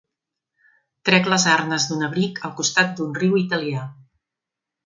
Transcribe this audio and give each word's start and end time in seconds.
Trec 1.09 1.29
les 1.33 1.45
arnes 1.51 1.85
d'un 1.89 2.01
abric 2.09 2.43
al 2.49 2.57
costat 2.63 2.99
d'un 3.01 3.15
riu 3.23 3.41
italià. 3.45 3.85